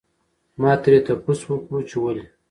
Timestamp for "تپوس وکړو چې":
1.05-1.95